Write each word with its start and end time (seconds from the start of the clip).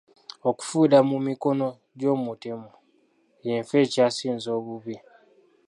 Okufiira 0.49 0.97
mu 1.09 1.17
mikono 1.27 1.67
gy'omutemu 1.99 2.69
y'enfa 3.45 3.75
ekyasinze 3.83 4.49
obubi. 4.59 4.95